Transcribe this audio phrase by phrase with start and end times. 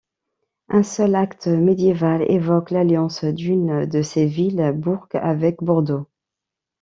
[0.69, 6.07] Un seul acte médiéval évoque l'alliance d'une de ces villes, Bourg, avec Bordeaux.